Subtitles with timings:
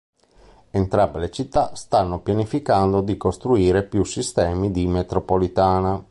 [0.71, 5.99] Entrambe le città stanno pianificando di costruire più sistemi di metropolitana.